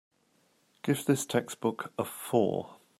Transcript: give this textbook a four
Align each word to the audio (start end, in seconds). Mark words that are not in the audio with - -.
give 0.81 1.05
this 1.05 1.27
textbook 1.27 1.93
a 1.95 2.03
four 2.03 2.77